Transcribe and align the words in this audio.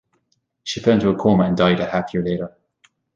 She 0.63 0.79
fell 0.79 0.95
into 0.95 1.09
a 1.11 1.15
coma 1.15 1.43
and 1.43 1.55
died 1.55 1.79
a 1.79 1.85
half 1.85 2.11
year 2.11 2.23
later. 2.23 2.57